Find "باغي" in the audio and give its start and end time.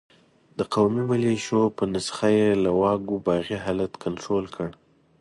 3.25-3.57